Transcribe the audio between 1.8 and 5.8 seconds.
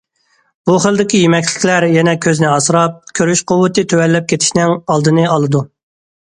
يەنە كۆزنى ئاسراپ، كۆرۈش قۇۋۋىتى تۆۋەنلەپ كېتىشنىڭ ئالدىنى ئالىدۇ.